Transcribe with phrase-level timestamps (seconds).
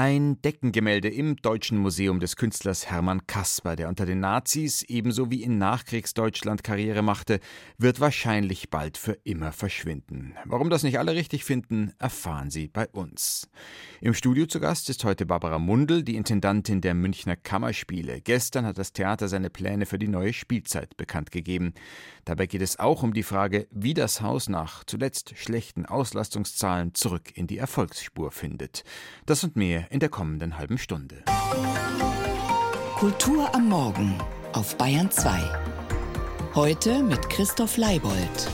[0.00, 5.42] Ein Deckengemälde im Deutschen Museum des Künstlers Hermann Kasper, der unter den Nazis ebenso wie
[5.42, 7.40] in Nachkriegsdeutschland Karriere machte,
[7.78, 10.36] wird wahrscheinlich bald für immer verschwinden.
[10.44, 13.48] Warum das nicht alle richtig finden, erfahren Sie bei uns.
[14.00, 18.20] Im Studio zu Gast ist heute Barbara Mundel, die Intendantin der Münchner Kammerspiele.
[18.20, 21.74] Gestern hat das Theater seine Pläne für die neue Spielzeit bekannt gegeben.
[22.24, 27.36] Dabei geht es auch um die Frage, wie das Haus nach zuletzt schlechten Auslastungszahlen zurück
[27.36, 28.84] in die Erfolgsspur findet.
[29.26, 31.22] Das und mehr in der kommenden halben Stunde.
[32.96, 34.14] Kultur am Morgen
[34.52, 35.40] auf Bayern 2.
[36.54, 38.48] Heute mit Christoph Leibold.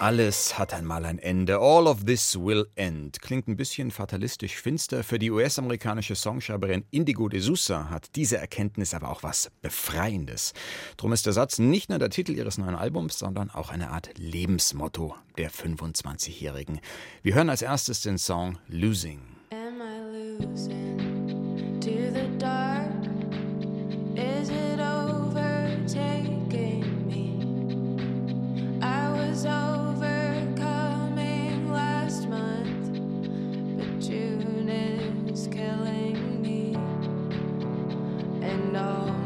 [0.00, 1.58] Alles hat einmal ein Ende.
[1.58, 3.20] All of this will end.
[3.20, 5.02] Klingt ein bisschen fatalistisch finster.
[5.02, 10.52] Für die US-amerikanische Songschreiberin Indigo de Sousa hat diese Erkenntnis aber auch was Befreiendes.
[10.98, 14.10] Drum ist der Satz nicht nur der Titel ihres neuen Albums, sondern auch eine Art
[14.16, 16.78] Lebensmotto der 25-Jährigen.
[17.24, 19.20] Wir hören als erstes den Song Losing.
[19.50, 21.17] Am I losing
[38.78, 39.17] know.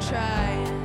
[0.00, 0.77] try.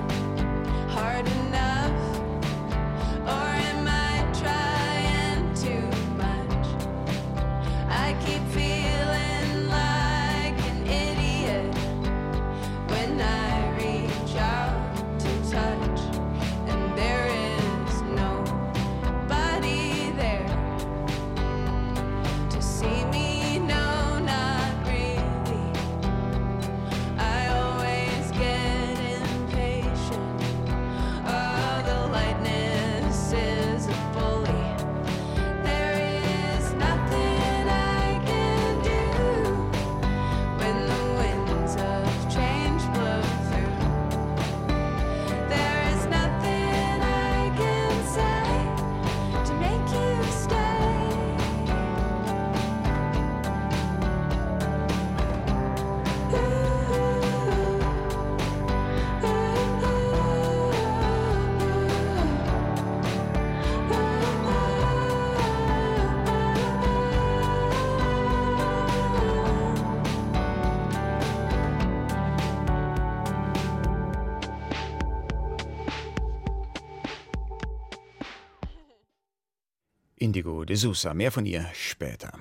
[80.34, 81.14] Indigo de Sousa.
[81.14, 82.32] Mehr von ihr später.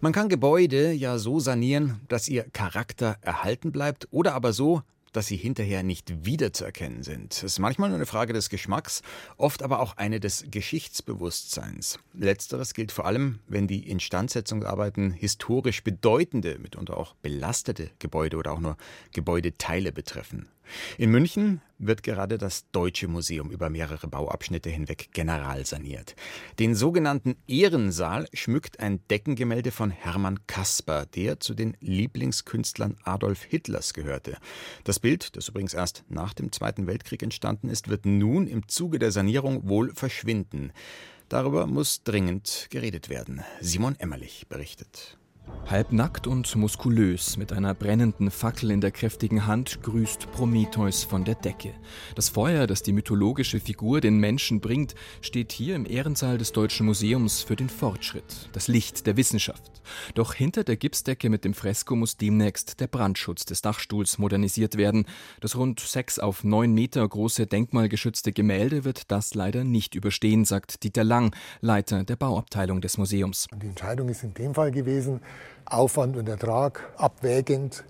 [0.00, 4.80] Man kann Gebäude ja so sanieren, dass ihr Charakter erhalten bleibt oder aber so,
[5.12, 7.34] dass sie hinterher nicht wiederzuerkennen sind.
[7.34, 9.02] Es ist manchmal nur eine Frage des Geschmacks,
[9.36, 11.98] oft aber auch eine des Geschichtsbewusstseins.
[12.14, 18.60] Letzteres gilt vor allem, wenn die Instandsetzungsarbeiten historisch bedeutende, mitunter auch belastete Gebäude oder auch
[18.60, 18.78] nur
[19.12, 20.48] Gebäudeteile betreffen.
[20.98, 26.16] In München wird gerade das Deutsche Museum über mehrere Bauabschnitte hinweg generalsaniert.
[26.58, 33.94] Den sogenannten Ehrensaal schmückt ein Deckengemälde von Hermann Kasper, der zu den Lieblingskünstlern Adolf Hitlers
[33.94, 34.38] gehörte.
[34.84, 38.98] Das Bild, das übrigens erst nach dem Zweiten Weltkrieg entstanden ist, wird nun im Zuge
[38.98, 40.72] der Sanierung wohl verschwinden.
[41.28, 43.42] Darüber muss dringend geredet werden.
[43.60, 45.18] Simon Emmerlich berichtet.
[45.68, 51.34] Halbnackt und muskulös, mit einer brennenden Fackel in der kräftigen Hand, grüßt Prometheus von der
[51.34, 51.74] Decke.
[52.14, 56.86] Das Feuer, das die mythologische Figur den Menschen bringt, steht hier im Ehrensaal des Deutschen
[56.86, 59.72] Museums für den Fortschritt, das Licht der Wissenschaft.
[60.14, 65.04] Doch hinter der Gipsdecke mit dem Fresko muss demnächst der Brandschutz des Dachstuhls modernisiert werden.
[65.40, 70.84] Das rund sechs auf neun Meter große denkmalgeschützte Gemälde wird das leider nicht überstehen, sagt
[70.84, 73.48] Dieter Lang, Leiter der Bauabteilung des Museums.
[73.60, 75.20] Die Entscheidung ist in dem Fall gewesen,
[75.64, 77.84] Aufwand und Ertrag abwägend,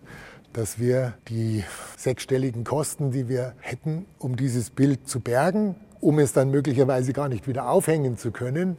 [0.53, 1.65] dass wir die
[1.97, 7.29] sechsstelligen Kosten, die wir hätten, um dieses Bild zu bergen, um es dann möglicherweise gar
[7.29, 8.79] nicht wieder aufhängen zu können,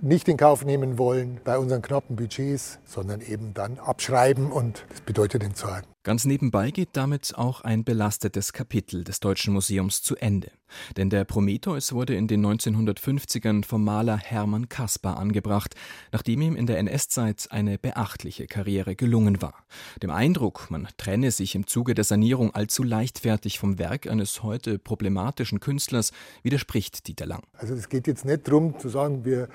[0.00, 5.00] nicht in Kauf nehmen wollen bei unseren knappen Budgets, sondern eben dann abschreiben und das
[5.02, 5.91] bedeutet Entsorgen.
[6.04, 10.50] Ganz nebenbei geht damit auch ein belastetes Kapitel des Deutschen Museums zu Ende.
[10.96, 15.74] Denn der Prometheus wurde in den 1950ern vom Maler Hermann Caspar angebracht,
[16.10, 19.64] nachdem ihm in der NS-Zeit eine beachtliche Karriere gelungen war.
[20.02, 24.78] Dem Eindruck, man trenne sich im Zuge der Sanierung allzu leichtfertig vom Werk eines heute
[24.78, 26.12] problematischen Künstlers,
[26.42, 27.42] widerspricht Dieter Lang.
[27.52, 29.48] Also es geht jetzt nicht darum zu sagen, wir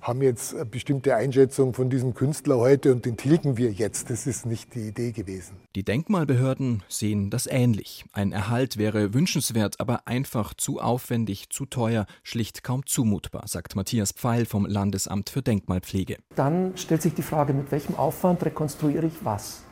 [0.00, 4.10] haben jetzt eine bestimmte Einschätzung von diesem Künstler heute und den tilgen wir jetzt.
[4.10, 5.56] Das ist nicht die Idee gewesen.
[5.74, 8.04] Die Denkmalbehörden sehen das ähnlich.
[8.12, 14.12] Ein Erhalt wäre wünschenswert, aber einfach zu aufwendig, zu teuer, schlicht kaum zumutbar, sagt Matthias
[14.12, 16.18] Pfeil vom Landesamt für Denkmalpflege.
[16.36, 19.62] Dann stellt sich die Frage, mit welchem Aufwand rekonstruiere ich was?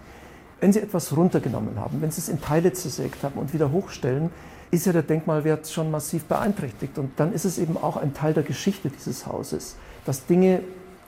[0.59, 4.31] Wenn Sie etwas runtergenommen haben, wenn Sie es in Teile zersägt haben und wieder hochstellen,
[4.71, 6.97] ist ja der Denkmalwert schon massiv beeinträchtigt.
[6.97, 9.77] Und dann ist es eben auch ein Teil der Geschichte dieses Hauses,
[10.07, 10.63] dass Dinge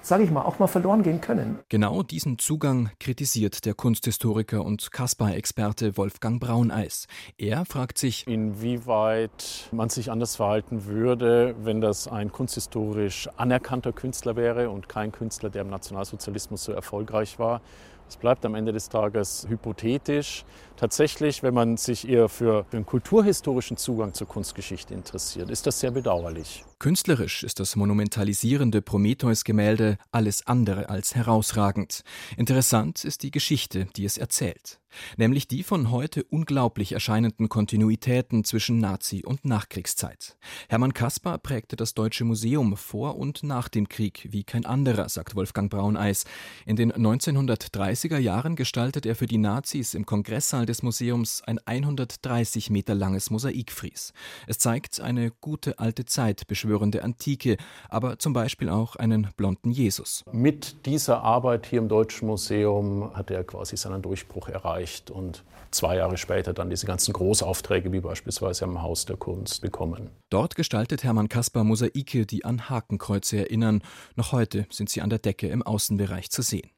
[0.09, 1.59] sage ich mal, auch mal verloren gehen können.
[1.69, 7.07] Genau diesen Zugang kritisiert der Kunsthistoriker und Kaspar-Experte Wolfgang Brauneis.
[7.37, 14.35] Er fragt sich, inwieweit man sich anders verhalten würde, wenn das ein kunsthistorisch anerkannter Künstler
[14.35, 17.61] wäre und kein Künstler, der im Nationalsozialismus so erfolgreich war.
[18.09, 20.47] Es bleibt am Ende des Tages hypothetisch.
[20.79, 25.91] Tatsächlich, wenn man sich eher für den kulturhistorischen Zugang zur Kunstgeschichte interessiert, ist das sehr
[25.91, 26.65] bedauerlich.
[26.79, 32.03] Künstlerisch ist das monumentalisierende Prometheus-Gemälde alles andere als herausragend.
[32.37, 34.79] Interessant ist die Geschichte, die es erzählt.
[35.17, 40.39] Nämlich die von heute unglaublich erscheinenden Kontinuitäten zwischen Nazi- und Nachkriegszeit.
[40.69, 45.35] Hermann Caspar prägte das Deutsche Museum vor und nach dem Krieg wie kein anderer, sagt
[45.35, 46.25] Wolfgang Brauneis.
[46.65, 52.71] In den 1930er Jahren gestaltet er für die Nazis im Kongresssaal des Museums ein 130
[52.71, 54.13] Meter langes Mosaikfries.
[54.47, 57.57] Es zeigt eine gute alte Zeit, beschwörende Antike,
[57.89, 60.25] aber zum Beispiel auch einen blonden Jesus.
[60.31, 65.97] Mit dieser Arbeit hier im Deutschen Museum hat er quasi seinen Durchbruch erreicht und zwei
[65.97, 70.11] Jahre später dann diese ganzen Großaufträge wie beispielsweise am Haus der Kunst bekommen.
[70.31, 73.83] Dort gestaltet Hermann Kaspar Mosaike, die an Hakenkreuze erinnern.
[74.17, 76.71] Noch heute sind sie an der Decke im Außenbereich zu sehen.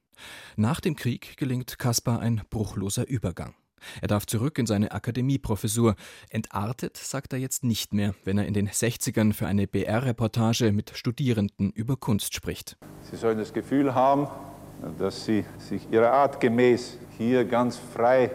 [0.57, 3.55] Nach dem Krieg gelingt Kaspar ein bruchloser Übergang.
[4.01, 5.95] Er darf zurück in seine Akademieprofessur.
[6.29, 10.97] Entartet sagt er jetzt nicht mehr, wenn er in den 60ern für eine BR-Reportage mit
[10.97, 12.77] Studierenden über Kunst spricht.
[13.11, 14.29] Sie sollen das Gefühl haben,
[14.99, 18.31] dass sie sich ihrer Art gemäß hier ganz frei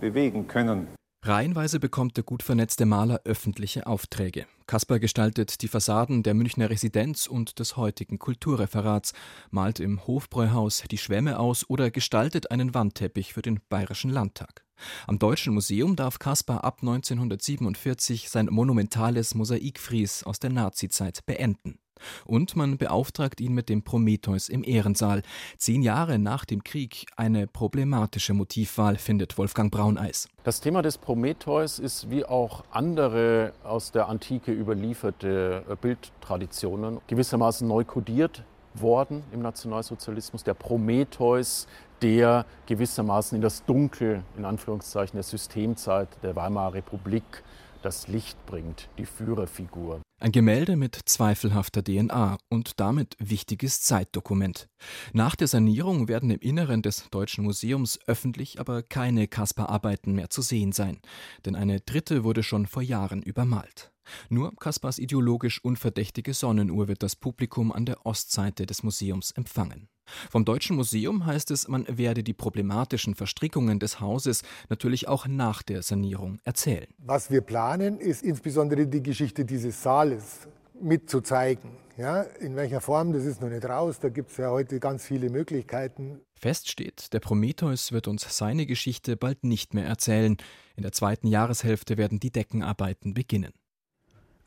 [0.00, 0.88] bewegen können.
[1.26, 4.46] Reihenweise bekommt der gut vernetzte Maler öffentliche Aufträge.
[4.66, 9.12] Kasper gestaltet die Fassaden der Münchner Residenz und des heutigen Kulturreferats,
[9.50, 14.64] malt im Hofbräuhaus die Schwämme aus oder gestaltet einen Wandteppich für den Bayerischen Landtag.
[15.06, 21.78] Am Deutschen Museum darf Caspar ab 1947 sein monumentales Mosaikfries aus der Nazizeit beenden.
[22.24, 25.22] Und man beauftragt ihn mit dem Prometheus im Ehrensaal.
[25.56, 30.28] Zehn Jahre nach dem Krieg eine problematische Motivwahl, findet Wolfgang Brauneis.
[30.44, 37.84] Das Thema des Prometheus ist wie auch andere aus der Antike überlieferte Bildtraditionen gewissermaßen neu
[37.84, 38.44] kodiert
[38.74, 40.44] worden im Nationalsozialismus.
[40.44, 41.66] Der Prometheus
[42.02, 47.42] der gewissermaßen in das Dunkel, in Anführungszeichen, der Systemzeit der Weimarer Republik
[47.82, 50.02] das Licht bringt, die Führerfigur.
[50.18, 54.68] Ein Gemälde mit zweifelhafter DNA und damit wichtiges Zeitdokument.
[55.12, 60.42] Nach der Sanierung werden im Inneren des Deutschen Museums öffentlich aber keine Kaspar-Arbeiten mehr zu
[60.42, 61.00] sehen sein,
[61.44, 63.92] denn eine dritte wurde schon vor Jahren übermalt.
[64.28, 69.88] Nur Kaspars ideologisch unverdächtige Sonnenuhr wird das Publikum an der Ostseite des Museums empfangen.
[70.30, 75.62] Vom Deutschen Museum heißt es, man werde die problematischen Verstrickungen des Hauses natürlich auch nach
[75.62, 76.86] der Sanierung erzählen.
[76.98, 80.48] Was wir planen, ist insbesondere die Geschichte dieses Saales
[80.80, 81.70] mitzuzeigen.
[81.96, 85.06] Ja, in welcher Form, das ist noch nicht raus, da gibt es ja heute ganz
[85.06, 86.20] viele Möglichkeiten.
[86.38, 90.36] Fest steht, der Prometheus wird uns seine Geschichte bald nicht mehr erzählen.
[90.76, 93.54] In der zweiten Jahreshälfte werden die Deckenarbeiten beginnen.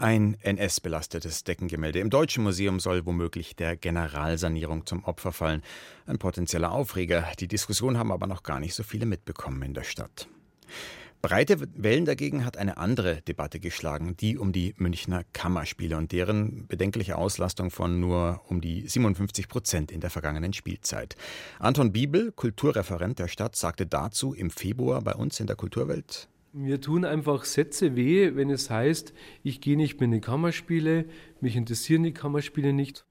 [0.01, 5.61] Ein NS-belastetes Deckengemälde im Deutschen Museum soll womöglich der Generalsanierung zum Opfer fallen.
[6.05, 7.27] Ein potenzieller Aufreger.
[7.41, 10.29] Die Diskussion haben aber noch gar nicht so viele mitbekommen in der Stadt.
[11.21, 16.65] Breite Wellen dagegen hat eine andere Debatte geschlagen, die um die Münchner Kammerspiele und deren
[16.67, 21.17] bedenkliche Auslastung von nur um die 57 Prozent in der vergangenen Spielzeit.
[21.59, 26.81] Anton Biebel, Kulturreferent der Stadt, sagte dazu im Februar bei uns in der Kulturwelt, mir
[26.81, 29.13] tun einfach Sätze weh, wenn es heißt,
[29.43, 31.05] ich gehe nicht mehr in die Kammerspiele,
[31.41, 33.05] mich interessieren die Kammerspiele nicht.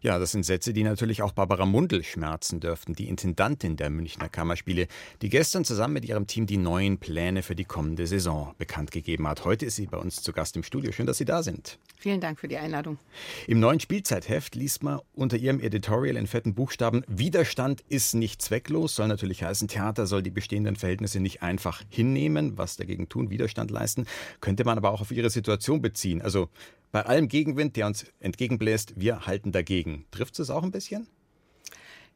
[0.00, 4.28] Ja, das sind Sätze, die natürlich auch Barbara Mundel schmerzen dürften, die Intendantin der Münchner
[4.28, 4.88] Kammerspiele,
[5.22, 9.26] die gestern zusammen mit ihrem Team die neuen Pläne für die kommende Saison bekannt gegeben
[9.28, 9.44] hat.
[9.44, 10.92] Heute ist sie bei uns zu Gast im Studio.
[10.92, 11.78] Schön, dass Sie da sind.
[11.96, 12.98] Vielen Dank für die Einladung.
[13.46, 18.94] Im neuen Spielzeitheft liest man unter ihrem Editorial in fetten Buchstaben: Widerstand ist nicht zwecklos,
[18.96, 23.70] soll natürlich heißen, Theater soll die bestehenden Verhältnisse nicht einfach hinnehmen, was dagegen tun, Widerstand
[23.70, 24.06] leisten.
[24.40, 26.20] Könnte man aber auch auf ihre Situation beziehen.
[26.22, 26.48] Also
[26.94, 30.06] bei allem Gegenwind, der uns entgegenbläst, wir halten dagegen.
[30.12, 31.08] Trifft es auch ein bisschen?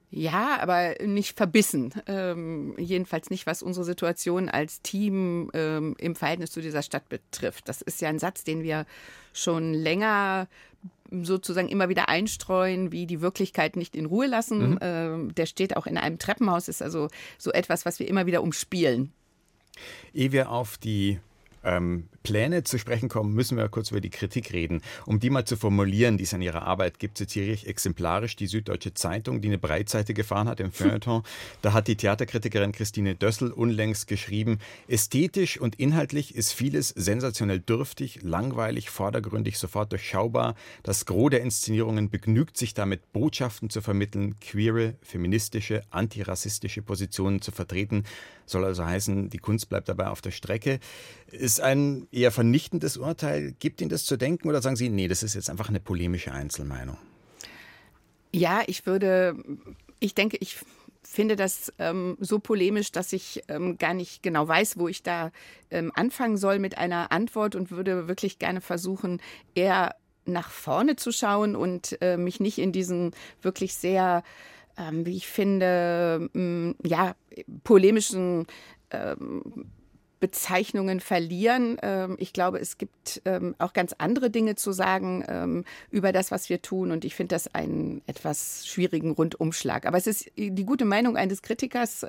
[0.08, 1.92] Ja, aber nicht verbissen.
[2.06, 7.68] Ähm, jedenfalls nicht, was unsere Situation als Team ähm, im Verhältnis zu dieser Stadt betrifft.
[7.68, 8.86] Das ist ja ein Satz, den wir
[9.32, 10.46] schon länger
[11.10, 14.70] sozusagen immer wieder einstreuen, wie die Wirklichkeit nicht in Ruhe lassen.
[14.70, 14.78] Mhm.
[14.80, 18.44] Ähm, der steht auch in einem Treppenhaus, ist also so etwas, was wir immer wieder
[18.44, 19.12] umspielen.
[20.14, 21.18] Ehe wir auf die
[21.68, 24.82] ähm, Pläne zu sprechen kommen, müssen wir kurz über die Kritik reden.
[25.06, 28.46] Um die mal zu formulieren, die es an ihrer Arbeit gibt, zitiere ich exemplarisch die
[28.46, 31.22] Süddeutsche Zeitung, die eine Breitseite gefahren hat im Feuilleton.
[31.62, 34.58] Da hat die Theaterkritikerin Christine Dössel unlängst geschrieben,
[34.88, 40.54] ästhetisch und inhaltlich ist vieles sensationell dürftig, langweilig, vordergründig, sofort durchschaubar.
[40.82, 47.52] Das Gros der Inszenierungen begnügt sich damit, Botschaften zu vermitteln, queere, feministische, antirassistische Positionen zu
[47.52, 48.04] vertreten.
[48.44, 50.80] Soll also heißen, die Kunst bleibt dabei auf der Strecke.
[51.60, 53.54] Ein eher vernichtendes Urteil?
[53.58, 56.32] Gibt Ihnen das zu denken oder sagen Sie, nee, das ist jetzt einfach eine polemische
[56.32, 56.96] Einzelmeinung?
[58.32, 59.36] Ja, ich würde,
[60.00, 60.58] ich denke, ich
[61.02, 65.32] finde das ähm, so polemisch, dass ich ähm, gar nicht genau weiß, wo ich da
[65.70, 69.20] ähm, anfangen soll mit einer Antwort und würde wirklich gerne versuchen,
[69.54, 69.94] eher
[70.26, 74.22] nach vorne zu schauen und äh, mich nicht in diesen wirklich sehr,
[74.76, 77.14] ähm, wie ich finde, mh, ja,
[77.64, 78.46] polemischen
[78.90, 79.70] ähm,
[80.20, 81.78] Bezeichnungen verlieren.
[81.82, 86.30] Ähm, ich glaube, es gibt ähm, auch ganz andere Dinge zu sagen ähm, über das,
[86.30, 86.90] was wir tun.
[86.90, 89.86] Und ich finde das einen etwas schwierigen Rundumschlag.
[89.86, 92.04] Aber es ist die gute Meinung eines Kritikers,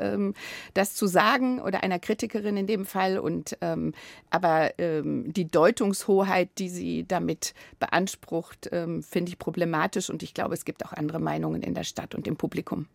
[0.74, 3.20] das zu sagen oder einer Kritikerin in dem Fall.
[3.20, 3.58] Und
[4.30, 10.10] aber die Deutungshoheit, die sie damit beansprucht, finde ich problematisch.
[10.10, 12.88] Und ich glaube, es gibt auch andere Meinungen in der Stadt und im Publikum.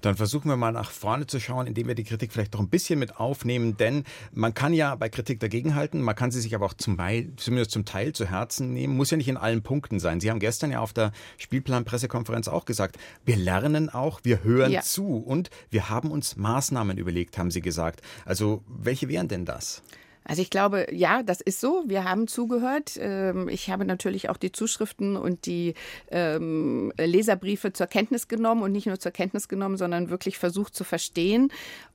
[0.00, 2.68] Dann versuchen wir mal nach vorne zu schauen, indem wir die Kritik vielleicht doch ein
[2.68, 6.66] bisschen mit aufnehmen, denn man kann ja bei Kritik dagegenhalten, man kann sie sich aber
[6.66, 10.00] auch zum Teil, zumindest zum Teil zu Herzen nehmen, muss ja nicht in allen Punkten
[10.00, 10.20] sein.
[10.20, 14.82] Sie haben gestern ja auf der Spielplan-Pressekonferenz auch gesagt, wir lernen auch, wir hören ja.
[14.82, 18.02] zu und wir haben uns Maßnahmen überlegt, haben Sie gesagt.
[18.24, 19.82] Also welche wären denn das?
[20.24, 21.84] Also ich glaube, ja, das ist so.
[21.86, 22.92] Wir haben zugehört.
[22.98, 25.74] Ähm, ich habe natürlich auch die Zuschriften und die
[26.10, 30.84] ähm, Leserbriefe zur Kenntnis genommen und nicht nur zur Kenntnis genommen, sondern wirklich versucht zu
[30.84, 31.50] verstehen.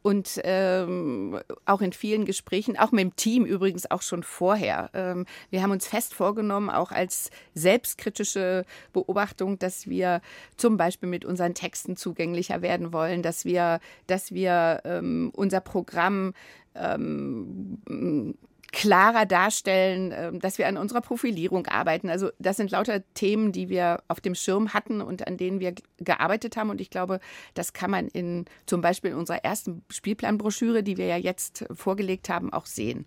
[0.08, 4.90] Und ähm, auch in vielen Gesprächen, auch mit dem Team übrigens auch schon vorher.
[5.50, 10.22] wir haben uns fest vorgenommen, auch als selbstkritische Beobachtung, dass wir
[10.56, 14.82] zum Beispiel mit unseren Texten zugänglicher werden wollen, dass wir, dass wir
[15.34, 16.34] unser Programm
[16.74, 18.38] ähm,
[18.72, 22.10] klarer darstellen, ähm, dass wir an unserer Profilierung arbeiten.
[22.10, 25.74] Also das sind lauter Themen, die wir auf dem Schirm hatten und an denen wir
[25.98, 26.70] gearbeitet haben.
[26.70, 27.20] Und ich glaube,
[27.54, 32.30] das kann man in zum Beispiel in unserer ersten Spielplanbroschüre, die wir ja jetzt vorgelegt
[32.30, 33.06] haben, auch sehen.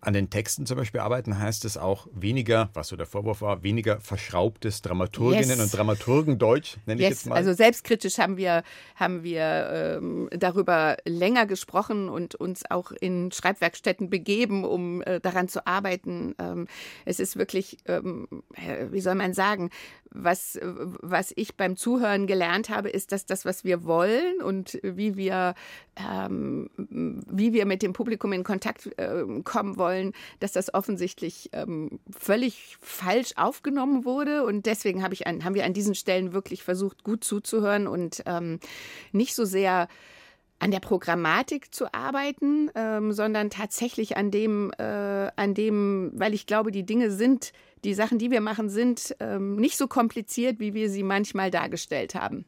[0.00, 3.64] An den Texten zum Beispiel arbeiten heißt es auch weniger, was so der Vorwurf war,
[3.64, 5.60] weniger verschraubtes Dramaturginnen yes.
[5.60, 7.10] und Dramaturgendeutsch, nenne yes.
[7.10, 7.34] ich jetzt mal.
[7.34, 8.62] Also selbstkritisch haben wir,
[8.94, 15.48] haben wir ähm, darüber länger gesprochen und uns auch in Schreibwerkstätten begeben, um äh, daran
[15.48, 16.36] zu arbeiten.
[16.38, 16.68] Ähm,
[17.04, 19.70] es ist wirklich, ähm, äh, wie soll man sagen,
[20.10, 25.16] was, was ich beim Zuhören gelernt habe, ist, dass das, was wir wollen und wie
[25.16, 25.54] wir,
[25.96, 29.87] ähm, wie wir mit dem Publikum in Kontakt äh, kommen wollen,
[30.40, 34.44] dass das offensichtlich ähm, völlig falsch aufgenommen wurde.
[34.44, 38.22] Und deswegen hab ich an, haben wir an diesen Stellen wirklich versucht, gut zuzuhören und
[38.26, 38.60] ähm,
[39.12, 39.88] nicht so sehr
[40.60, 46.46] an der Programmatik zu arbeiten, ähm, sondern tatsächlich an dem, äh, an dem, weil ich
[46.46, 47.52] glaube, die Dinge sind,
[47.84, 52.14] die Sachen, die wir machen, sind ähm, nicht so kompliziert, wie wir sie manchmal dargestellt
[52.14, 52.44] haben.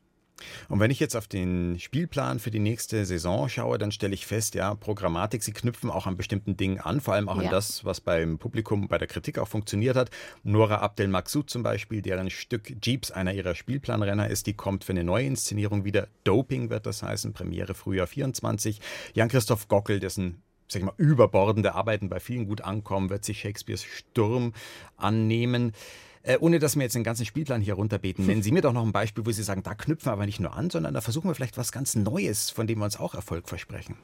[0.68, 4.26] Und wenn ich jetzt auf den Spielplan für die nächste Saison schaue, dann stelle ich
[4.26, 7.44] fest, ja, Programmatik, sie knüpfen auch an bestimmten Dingen an, vor allem auch ja.
[7.44, 10.10] an das, was beim Publikum, bei der Kritik auch funktioniert hat.
[10.42, 14.92] Nora Abdel Maksud zum Beispiel, deren Stück Jeeps einer ihrer Spielplanrenner ist, die kommt für
[14.92, 16.08] eine neue Inszenierung wieder.
[16.24, 18.80] Doping wird das heißen, Premiere Frühjahr 24.
[19.14, 23.82] Jan-Christoph Gockel, dessen sag ich mal, überbordende Arbeiten bei vielen gut ankommen, wird sich Shakespeares
[23.82, 24.52] Sturm
[24.96, 25.72] annehmen.
[26.22, 28.84] Äh, ohne dass wir jetzt den ganzen Spielplan hier runterbeten, nennen Sie mir doch noch
[28.84, 31.30] ein Beispiel, wo Sie sagen, da knüpfen wir aber nicht nur an, sondern da versuchen
[31.30, 33.96] wir vielleicht was ganz Neues, von dem wir uns auch Erfolg versprechen.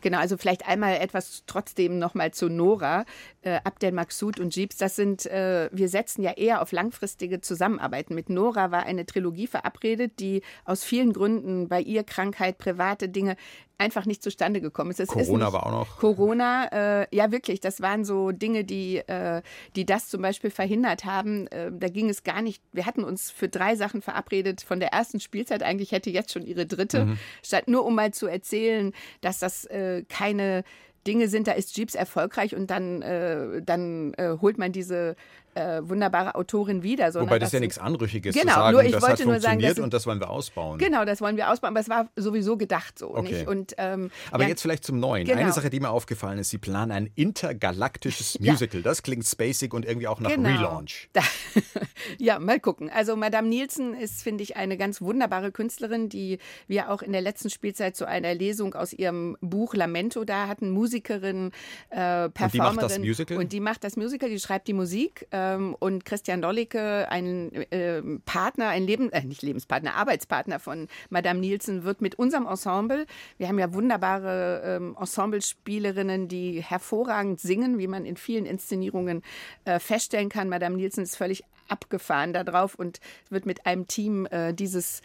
[0.00, 3.04] Genau, also vielleicht einmal etwas trotzdem nochmal zu Nora,
[3.42, 4.76] äh, Abdel Maksud und Jeeps.
[4.76, 8.14] Das sind, äh, wir setzen ja eher auf langfristige Zusammenarbeiten.
[8.14, 13.36] Mit Nora war eine Trilogie verabredet, die aus vielen Gründen bei ihr Krankheit, private Dinge
[13.78, 15.00] einfach nicht zustande gekommen ist.
[15.00, 15.98] Es Corona ist war auch noch.
[15.98, 19.42] Corona, äh, ja wirklich, das waren so Dinge, die, äh,
[19.76, 21.46] die das zum Beispiel verhindert haben.
[21.48, 22.62] Äh, da ging es gar nicht.
[22.72, 25.62] Wir hatten uns für drei Sachen verabredet von der ersten Spielzeit.
[25.62, 27.18] Eigentlich hätte jetzt schon ihre dritte, mhm.
[27.42, 30.64] statt nur um mal zu erzählen, dass das äh, keine
[31.06, 35.16] Dinge sind, da ist Jeeps erfolgreich und dann, äh, dann äh, holt man diese
[35.54, 37.12] äh, wunderbare Autorin wieder.
[37.14, 39.60] Wobei das, ja nichts Anrüchiges genau, zu sagen, nur ich das wollte hat nur sagen,
[39.60, 40.78] das und das wollen wir ausbauen.
[40.78, 43.14] Genau, das wollen wir ausbauen, aber es war sowieso gedacht so.
[43.14, 43.32] Okay.
[43.32, 43.46] Nicht?
[43.46, 45.26] Und, ähm, aber ja, jetzt vielleicht zum Neuen.
[45.26, 45.40] Genau.
[45.40, 48.80] Eine Sache, die mir aufgefallen ist, Sie planen ein intergalaktisches Musical.
[48.80, 48.84] Ja.
[48.84, 50.48] Das klingt spacig und irgendwie auch nach genau.
[50.48, 51.08] Relaunch.
[51.12, 51.22] Da,
[52.18, 52.90] ja, mal gucken.
[52.90, 57.20] Also Madame Nielsen ist, finde ich, eine ganz wunderbare Künstlerin, die wir auch in der
[57.20, 60.70] letzten Spielzeit zu einer Lesung aus ihrem Buch Lamento da hatten.
[60.70, 61.52] Musikerin,
[61.90, 62.34] äh, Performerin.
[62.34, 63.38] Und die macht das Musical?
[63.38, 68.02] Und die macht das Musical, die schreibt die Musik ähm, und Christian Dollicke, ein äh,
[68.24, 73.06] Partner, ein Leben, äh, nicht Lebenspartner, Arbeitspartner von Madame Nielsen, wird mit unserem Ensemble,
[73.38, 79.22] wir haben ja wunderbare ähm, Ensemblespielerinnen, die hervorragend singen, wie man in vielen Inszenierungen
[79.64, 80.48] äh, feststellen kann.
[80.48, 85.00] Madame Nielsen ist völlig abgefahren darauf und wird mit einem Team äh, dieses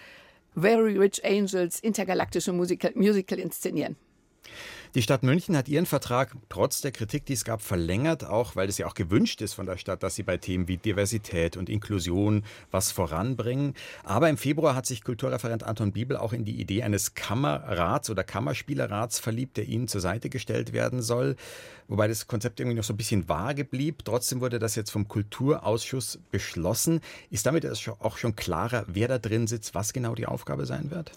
[0.56, 3.96] Very Rich Angels intergalaktische Musical, Musical inszenieren.
[4.96, 8.68] Die Stadt München hat ihren Vertrag trotz der Kritik, die es gab, verlängert, auch weil
[8.68, 11.70] es ja auch gewünscht ist von der Stadt, dass sie bei Themen wie Diversität und
[11.70, 13.76] Inklusion was voranbringen.
[14.04, 18.24] Aber im Februar hat sich Kulturreferent Anton Biebel auch in die Idee eines Kammerrats oder
[18.24, 21.36] Kammerspielerrats verliebt, der ihnen zur Seite gestellt werden soll.
[21.88, 24.04] Wobei das Konzept irgendwie noch so ein bisschen vage blieb.
[24.06, 27.02] Trotzdem wurde das jetzt vom Kulturausschuss beschlossen.
[27.30, 27.64] Ist damit
[28.00, 31.12] auch schon klarer, wer da drin sitzt, was genau die Aufgabe sein wird?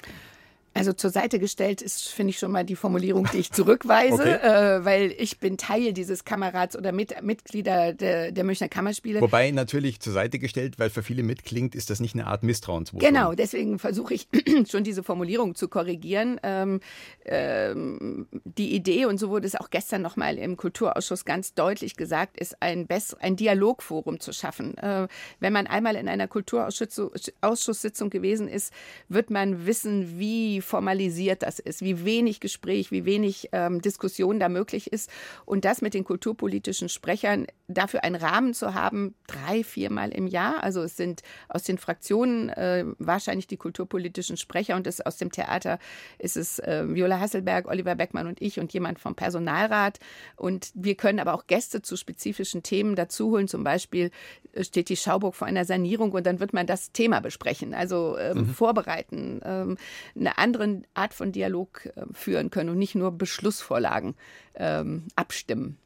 [0.74, 4.78] Also zur Seite gestellt ist, finde ich schon mal die Formulierung, die ich zurückweise, okay.
[4.78, 9.20] äh, weil ich bin Teil dieses Kamerats oder mit, Mitglieder der, der Münchner Kammerspiele.
[9.20, 13.06] Wobei natürlich zur Seite gestellt, weil für viele mitklingt, ist das nicht eine Art Misstrauensvotum.
[13.06, 14.28] Genau, deswegen versuche ich
[14.70, 16.40] schon diese Formulierung zu korrigieren.
[16.42, 16.80] Ähm,
[17.26, 22.38] ähm, die Idee, und so wurde es auch gestern nochmal im Kulturausschuss ganz deutlich gesagt,
[22.38, 24.78] ist ein, Bess ein Dialogforum zu schaffen.
[24.78, 25.06] Äh,
[25.38, 28.72] wenn man einmal in einer Kulturausschusssitzung gewesen ist,
[29.08, 34.48] wird man wissen, wie formalisiert das ist, wie wenig Gespräch, wie wenig ähm, Diskussion da
[34.48, 35.10] möglich ist.
[35.44, 40.62] Und das mit den kulturpolitischen Sprechern, dafür einen Rahmen zu haben, drei, viermal im Jahr.
[40.62, 45.32] Also es sind aus den Fraktionen äh, wahrscheinlich die kulturpolitischen Sprecher und es aus dem
[45.32, 45.78] Theater
[46.18, 49.98] ist es äh, Viola Hasselberg, Oliver Beckmann und ich und jemand vom Personalrat.
[50.36, 53.48] Und wir können aber auch Gäste zu spezifischen Themen dazu holen.
[53.48, 54.10] Zum Beispiel
[54.52, 58.16] äh, steht die Schauburg vor einer Sanierung und dann wird man das Thema besprechen, also
[58.18, 58.46] ähm, mhm.
[58.54, 59.76] vorbereiten, ähm,
[60.14, 64.14] eine andere anderen Art von Dialog äh, führen können und nicht nur Beschlussvorlagen
[64.54, 65.78] ähm, abstimmen.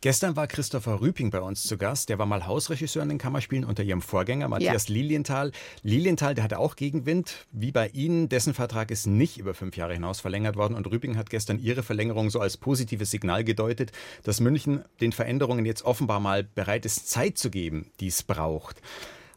[0.00, 2.08] Gestern war Christopher Rüping bei uns zu Gast.
[2.08, 4.94] Der war mal Hausregisseur in den Kammerspielen unter ihrem Vorgänger Matthias ja.
[4.94, 5.52] Lilienthal.
[5.82, 8.28] Lilienthal, der hatte auch Gegenwind, wie bei Ihnen.
[8.28, 10.74] Dessen Vertrag ist nicht über fünf Jahre hinaus verlängert worden.
[10.74, 13.92] Und Rüping hat gestern Ihre Verlängerung so als positives Signal gedeutet,
[14.24, 18.82] dass München den Veränderungen jetzt offenbar mal bereit ist, Zeit zu geben, die es braucht.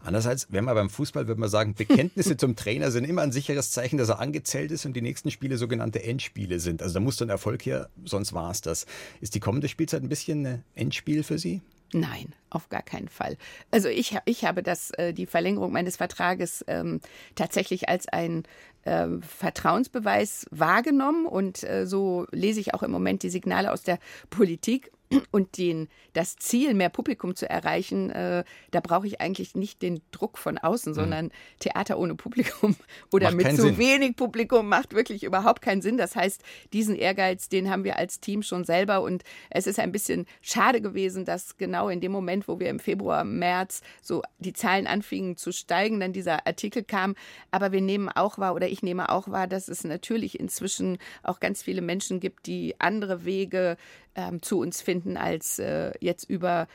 [0.06, 3.72] Andererseits, wenn man beim Fußball, würde man sagen, Bekenntnisse zum Trainer sind immer ein sicheres
[3.72, 6.82] Zeichen, dass er angezählt ist und die nächsten Spiele sogenannte Endspiele sind.
[6.82, 8.86] Also da muss dann Erfolg her, sonst war es das.
[9.22, 11.62] Ist die kommende Spielzeit ein bisschen ein Endspiel für Sie?
[11.94, 13.38] Nein, auf gar keinen Fall.
[13.72, 17.00] Also ich, ich habe das, äh, die Verlängerung meines Vertrages ähm,
[17.36, 18.44] tatsächlich als ein
[18.84, 24.00] äh, Vertrauensbeweis wahrgenommen und äh, so lese ich auch im Moment die Signale aus der
[24.30, 24.92] Politik
[25.32, 30.02] und den, das Ziel, mehr Publikum zu erreichen, äh, da brauche ich eigentlich nicht den
[30.12, 30.96] Druck von außen, mhm.
[30.96, 32.76] sondern Theater ohne Publikum
[33.12, 33.78] oder macht mit zu Sinn.
[33.78, 35.98] wenig Publikum macht wirklich überhaupt keinen Sinn.
[35.98, 36.42] Das heißt,
[36.74, 40.82] diesen Ehrgeiz, den haben wir als Team schon selber und es ist ein bisschen schade
[40.82, 45.38] gewesen, dass genau in dem Moment, wo wir im Februar, März so die Zahlen anfingen
[45.38, 47.16] zu steigen, dann dieser Artikel kam.
[47.52, 51.40] Aber wir nehmen auch wahr oder ich nehme auch wahr, dass es natürlich inzwischen auch
[51.40, 53.78] ganz viele Menschen gibt, die andere Wege
[54.16, 56.68] ähm, zu uns finden, als äh, jetzt über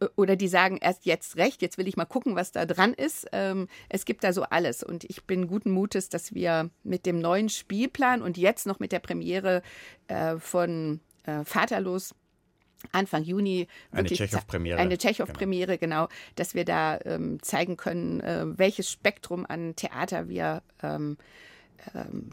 [0.00, 2.92] äh, oder die sagen erst jetzt recht, jetzt will ich mal gucken, was da dran
[2.94, 3.26] ist.
[3.32, 7.18] Ähm, es gibt da so alles und ich bin guten Mutes, dass wir mit dem
[7.20, 9.62] neuen Spielplan und jetzt noch mit der Premiere
[10.08, 12.14] äh, von äh, Vaterlos
[12.90, 14.76] Anfang Juni eine Tschechow-Premiere.
[14.76, 16.06] Eine Tschechow-Premiere, genau.
[16.06, 21.16] genau, dass wir da ähm, zeigen können, welches Spektrum an Theater wir ähm,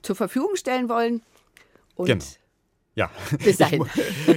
[0.02, 1.22] zur Verfügung stellen wollen.
[1.94, 2.26] Und genau.
[3.00, 3.10] Ja.
[3.46, 3.86] Bis dahin.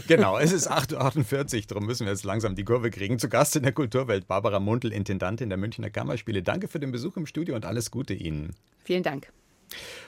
[0.06, 3.18] genau, es ist 8.48 Uhr, darum müssen wir jetzt langsam die Kurve kriegen.
[3.18, 6.44] Zu Gast in der Kulturwelt Barbara Mundl, Intendantin der Münchner Kammerspiele.
[6.44, 8.54] Danke für den Besuch im Studio und alles Gute Ihnen.
[8.84, 9.32] Vielen Dank.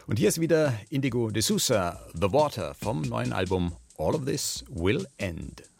[0.07, 4.64] Und hier ist wieder Indigo de Sousa, The Water vom neuen Album All of This
[4.69, 5.74] Will End.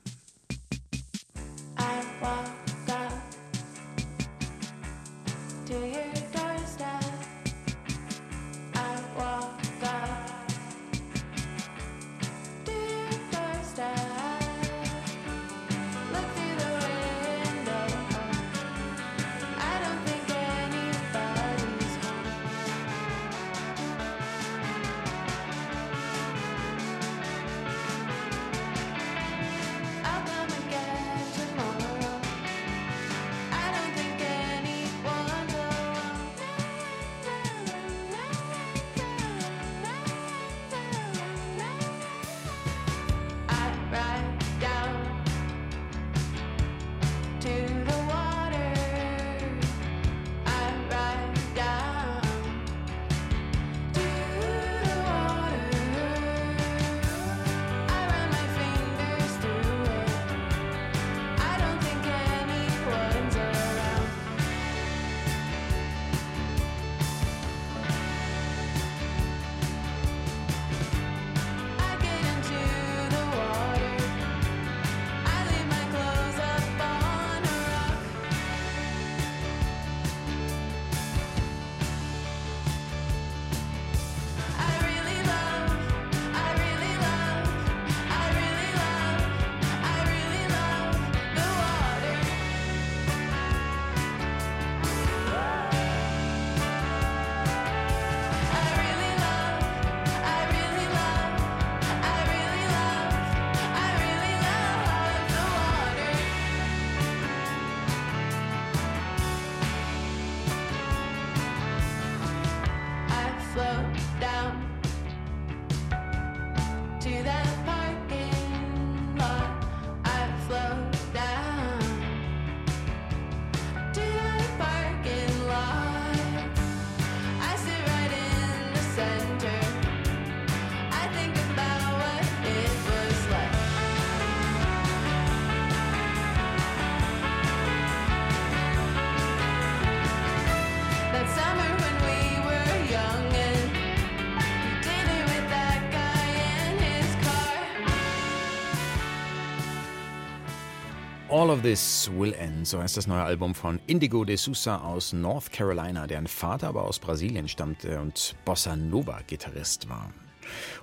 [151.44, 155.12] All of This Will End, so heißt das neue Album von Indigo de Sousa aus
[155.12, 160.11] North Carolina, deren Vater aber aus Brasilien stammte und Bossa Nova Gitarrist war.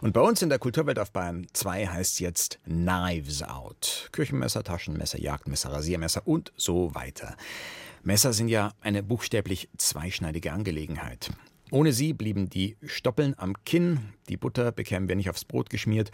[0.02, 4.10] Und bei uns in der Kulturwelt auf Bayern 2 heißt jetzt Knives Out.
[4.12, 7.36] Küchenmesser, Taschenmesser, Jagdmesser, Rasiermesser und so weiter.
[8.04, 11.32] Messer sind ja eine buchstäblich zweischneidige Angelegenheit.
[11.72, 16.12] Ohne sie blieben die Stoppeln am Kinn, die Butter bekämen wir nicht aufs Brot geschmiert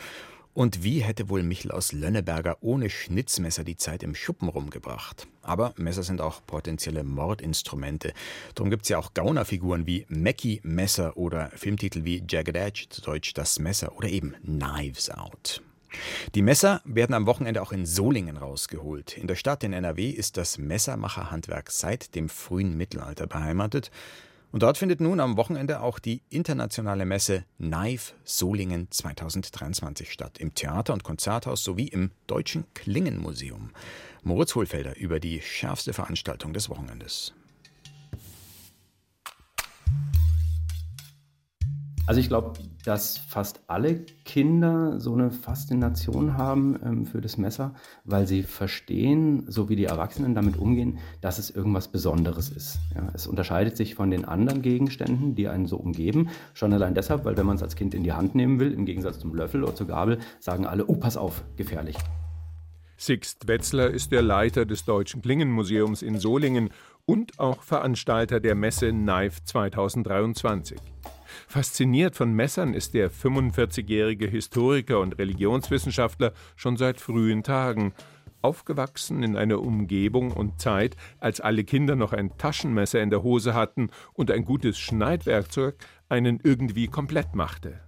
[0.57, 5.27] und wie hätte wohl Michel aus Lönneberger ohne Schnitzmesser die Zeit im Schuppen rumgebracht?
[5.43, 8.11] Aber Messer sind auch potenzielle Mordinstrumente.
[8.55, 13.01] Darum gibt es ja auch Gaunerfiguren wie Mackie Messer oder Filmtitel wie Jagged Edge, zu
[13.01, 15.61] Deutsch Das Messer oder eben Knives Out.
[16.33, 19.15] Die Messer werden am Wochenende auch in Solingen rausgeholt.
[19.15, 23.91] In der Stadt in NRW ist das Messermacherhandwerk seit dem frühen Mittelalter beheimatet.
[24.51, 30.55] Und dort findet nun am Wochenende auch die internationale Messe Knife Solingen 2023 statt, im
[30.55, 33.71] Theater- und Konzerthaus sowie im Deutschen Klingenmuseum.
[34.23, 37.33] Moritz Hohlfelder über die schärfste Veranstaltung des Wochenendes.
[42.07, 42.53] Also ich glaube,
[42.85, 49.43] dass fast alle Kinder so eine Faszination haben ähm, für das Messer, weil sie verstehen,
[49.49, 52.79] so wie die Erwachsenen damit umgehen, dass es irgendwas Besonderes ist.
[52.95, 56.29] Ja, es unterscheidet sich von den anderen Gegenständen, die einen so umgeben.
[56.53, 58.85] Schon allein deshalb, weil wenn man es als Kind in die Hand nehmen will, im
[58.85, 61.97] Gegensatz zum Löffel oder zur Gabel, sagen alle, oh, pass auf, gefährlich.
[62.95, 66.69] Sixt Wetzler ist der Leiter des Deutschen Klingenmuseums in Solingen
[67.05, 70.79] und auch Veranstalter der Messe Knife 2023.
[71.47, 77.93] Fasziniert von Messern ist der 45-jährige Historiker und Religionswissenschaftler schon seit frühen Tagen.
[78.41, 83.53] Aufgewachsen in einer Umgebung und Zeit, als alle Kinder noch ein Taschenmesser in der Hose
[83.53, 85.75] hatten und ein gutes Schneidwerkzeug
[86.07, 87.86] einen irgendwie komplett machte.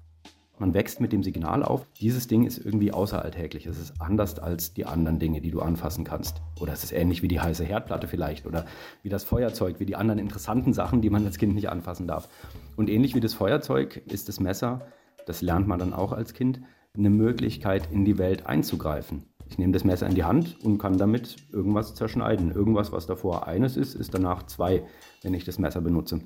[0.60, 3.66] Man wächst mit dem Signal auf, dieses Ding ist irgendwie außeralltäglich.
[3.66, 6.42] Es ist anders als die anderen Dinge, die du anfassen kannst.
[6.60, 8.66] Oder es ist ähnlich wie die heiße Herdplatte vielleicht oder
[9.02, 12.28] wie das Feuerzeug, wie die anderen interessanten Sachen, die man als Kind nicht anfassen darf.
[12.76, 14.82] Und ähnlich wie das Feuerzeug ist das Messer,
[15.26, 16.60] das lernt man dann auch als Kind,
[16.94, 19.24] eine Möglichkeit, in die Welt einzugreifen.
[19.48, 22.52] Ich nehme das Messer in die Hand und kann damit irgendwas zerschneiden.
[22.52, 24.84] Irgendwas, was davor eines ist, ist danach zwei,
[25.24, 26.20] wenn ich das Messer benutze.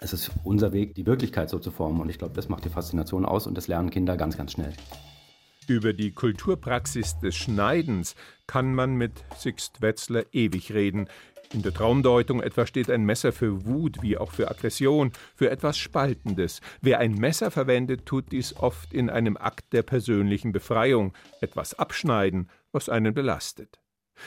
[0.00, 2.00] Es ist unser Weg, die Wirklichkeit so zu formen.
[2.00, 4.72] Und ich glaube, das macht die Faszination aus und das lernen Kinder ganz, ganz schnell.
[5.66, 8.14] Über die Kulturpraxis des Schneidens
[8.46, 11.08] kann man mit Sixt Wetzler ewig reden.
[11.52, 15.76] In der Traumdeutung etwa steht ein Messer für Wut wie auch für Aggression, für etwas
[15.78, 16.60] Spaltendes.
[16.80, 22.48] Wer ein Messer verwendet, tut dies oft in einem Akt der persönlichen Befreiung, etwas abschneiden,
[22.72, 23.80] was einen belastet.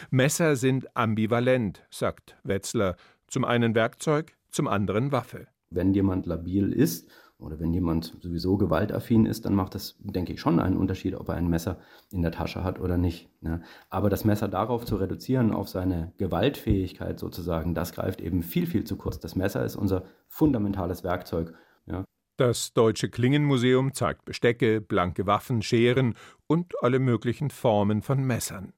[0.10, 5.48] Messer sind ambivalent, sagt Wetzler, zum einen Werkzeug, zum anderen Waffe.
[5.72, 10.40] Wenn jemand labil ist oder wenn jemand sowieso gewaltaffin ist, dann macht das, denke ich,
[10.40, 11.80] schon einen Unterschied, ob er ein Messer
[12.12, 13.30] in der Tasche hat oder nicht.
[13.42, 13.62] Ne?
[13.90, 18.84] Aber das Messer darauf zu reduzieren, auf seine Gewaltfähigkeit sozusagen, das greift eben viel, viel
[18.84, 19.20] zu kurz.
[19.20, 21.54] Das Messer ist unser fundamentales Werkzeug.
[21.88, 22.06] Ja?
[22.38, 26.16] Das Deutsche Klingenmuseum zeigt Bestecke, blanke Waffen, Scheren
[26.48, 28.74] und alle möglichen Formen von Messern.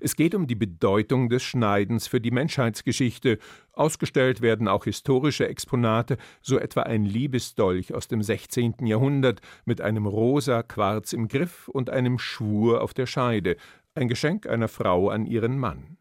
[0.00, 3.38] Es geht um die Bedeutung des Schneidens für die Menschheitsgeschichte.
[3.72, 8.86] Ausgestellt werden auch historische Exponate, so etwa ein Liebesdolch aus dem 16.
[8.86, 13.56] Jahrhundert mit einem rosa Quarz im Griff und einem Schwur auf der Scheide,
[13.94, 15.96] ein Geschenk einer Frau an ihren Mann.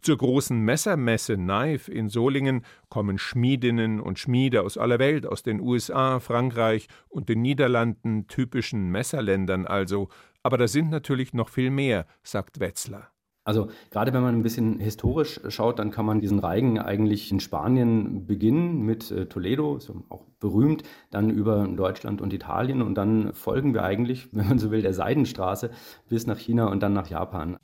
[0.00, 5.60] Zur großen Messermesse Knife in Solingen kommen Schmiedinnen und Schmiede aus aller Welt, aus den
[5.60, 10.08] USA, Frankreich und den Niederlanden, typischen Messerländern also,
[10.48, 13.10] aber da sind natürlich noch viel mehr, sagt Wetzler.
[13.44, 17.38] Also gerade wenn man ein bisschen historisch schaut, dann kann man diesen Reigen eigentlich in
[17.38, 23.34] Spanien beginnen mit äh, Toledo, ist auch berühmt, dann über Deutschland und Italien und dann
[23.34, 25.70] folgen wir eigentlich, wenn man so will, der Seidenstraße
[26.08, 27.58] bis nach China und dann nach Japan.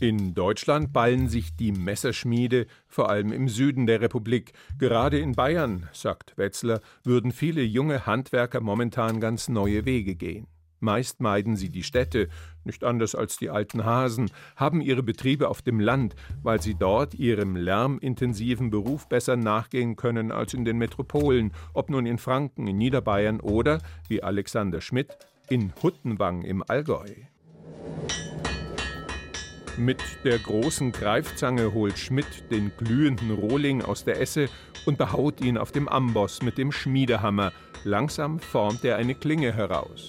[0.00, 4.54] In Deutschland ballen sich die Messerschmiede vor allem im Süden der Republik.
[4.78, 10.46] Gerade in Bayern, sagt Wetzler, würden viele junge Handwerker momentan ganz neue Wege gehen.
[10.78, 12.30] Meist meiden sie die Städte,
[12.64, 17.12] nicht anders als die alten Hasen, haben ihre Betriebe auf dem Land, weil sie dort
[17.12, 22.78] ihrem lärmintensiven Beruf besser nachgehen können als in den Metropolen, ob nun in Franken, in
[22.78, 25.18] Niederbayern oder, wie Alexander Schmidt,
[25.50, 27.10] in Huttenwang im Allgäu.
[29.80, 34.50] Mit der großen Greifzange holt Schmidt den glühenden Rohling aus der Esse
[34.84, 37.50] und behaut ihn auf dem Amboss mit dem Schmiedehammer.
[37.84, 40.08] Langsam formt er eine Klinge heraus.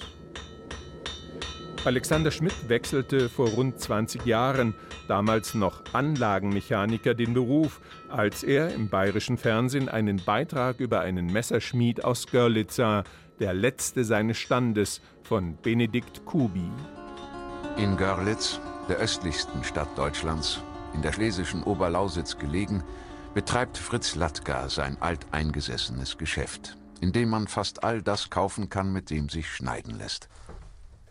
[1.86, 4.74] Alexander Schmidt wechselte vor rund 20 Jahren,
[5.08, 7.80] damals noch Anlagenmechaniker, den Beruf,
[8.10, 13.04] als er im bayerischen Fernsehen einen Beitrag über einen Messerschmied aus Görlitz sah,
[13.40, 16.70] der letzte seines Standes von Benedikt Kubi.
[17.78, 20.60] In Görlitz der östlichsten Stadt Deutschlands,
[20.94, 22.82] in der schlesischen Oberlausitz gelegen,
[23.34, 29.10] betreibt Fritz Latka sein alteingesessenes Geschäft, in dem man fast all das kaufen kann, mit
[29.10, 30.28] dem sich schneiden lässt.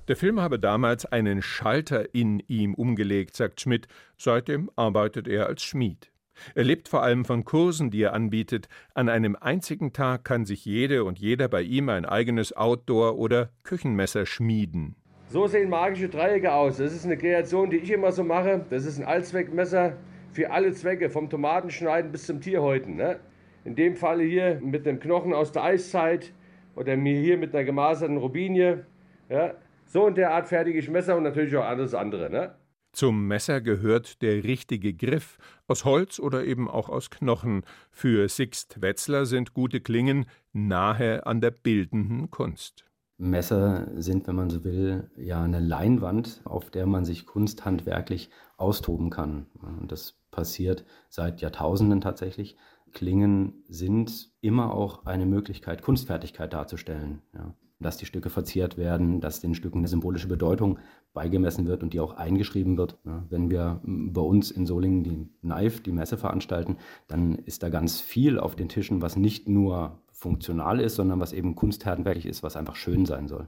[0.07, 3.87] Der Film habe damals einen Schalter in ihm umgelegt, sagt Schmidt.
[4.17, 6.11] Seitdem arbeitet er als Schmied.
[6.55, 8.67] Er lebt vor allem von Kursen, die er anbietet.
[8.93, 13.51] An einem einzigen Tag kann sich jede und jeder bei ihm ein eigenes Outdoor- oder
[13.63, 14.95] Küchenmesser schmieden.
[15.31, 16.75] So sehen magische Dreiecke aus.
[16.75, 18.65] Das ist eine Kreation, die ich immer so mache.
[18.69, 19.95] Das ist ein Allzweckmesser
[20.33, 22.97] für alle Zwecke, vom Tomatenschneiden bis zum Tierhäuten.
[22.97, 23.17] Ne?
[23.63, 26.33] In dem Falle hier mit einem Knochen aus der Eiszeit
[26.75, 28.85] oder mir hier mit einer gemaserten Robinie.
[29.29, 29.53] Ja?
[29.85, 32.29] So in der Art fertige ich Messer und natürlich auch alles andere.
[32.29, 32.53] Ne?
[32.91, 37.63] Zum Messer gehört der richtige Griff, aus Holz oder eben auch aus Knochen.
[37.89, 42.90] Für Sixt Wetzler sind gute Klingen nahe an der bildenden Kunst.
[43.21, 49.11] Messer sind, wenn man so will, ja eine Leinwand, auf der man sich kunsthandwerklich austoben
[49.11, 49.45] kann.
[49.61, 52.57] Und das passiert seit Jahrtausenden tatsächlich.
[52.93, 57.21] Klingen sind immer auch eine Möglichkeit, Kunstfertigkeit darzustellen.
[57.33, 57.53] Ja.
[57.81, 60.79] Dass die Stücke verziert werden, dass den Stücken eine symbolische Bedeutung
[61.13, 62.97] beigemessen wird und die auch eingeschrieben wird.
[63.03, 67.99] Wenn wir bei uns in Solingen die Knife, die Messe veranstalten, dann ist da ganz
[67.99, 72.55] viel auf den Tischen, was nicht nur funktional ist, sondern was eben kunsthandwerklich ist, was
[72.55, 73.47] einfach schön sein soll.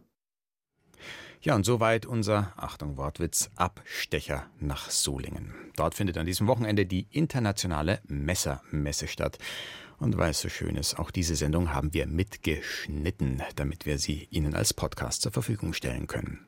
[1.44, 5.54] Ja, und soweit unser, Achtung Wortwitz, Abstecher nach Solingen.
[5.76, 9.40] Dort findet an diesem Wochenende die internationale Messermesse statt.
[10.04, 14.28] Und weil es so schön ist, auch diese Sendung haben wir mitgeschnitten, damit wir sie
[14.32, 16.46] Ihnen als Podcast zur Verfügung stellen können.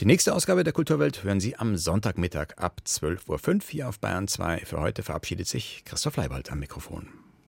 [0.00, 4.26] Die nächste Ausgabe der Kulturwelt hören Sie am Sonntagmittag ab 12.05 Uhr hier auf Bayern
[4.26, 4.60] 2.
[4.64, 7.08] Für heute verabschiedet sich Christoph Leibold am Mikrofon.